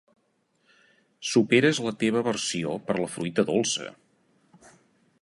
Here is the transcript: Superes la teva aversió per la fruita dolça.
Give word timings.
Superes 1.33 1.81
la 1.87 1.93
teva 2.05 2.23
aversió 2.25 2.75
per 2.91 2.99
la 3.05 3.13
fruita 3.17 3.49
dolça. 3.55 3.91